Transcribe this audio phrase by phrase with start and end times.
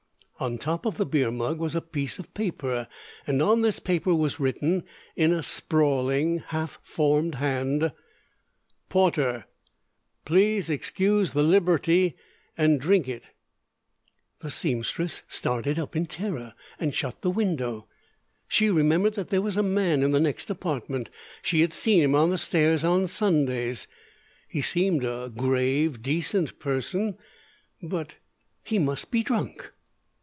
[0.39, 2.87] On top of the beer mug was a piece of paper,
[3.27, 4.83] and on this paper was written,
[5.15, 7.91] in a sprawling, half formed hand:
[8.89, 9.45] porter
[10.25, 12.15] pleas excuse the libberty
[12.57, 13.21] And drink it
[14.39, 17.85] The seamstress started up in terror and shut the window.
[18.47, 21.11] She remembered that there was a man in the next apartment.
[21.43, 23.85] She had seen him on the stairs on Sundays.
[24.47, 27.19] He seemed a grave, decent person;
[27.79, 28.15] but
[28.63, 29.71] he must be drunk.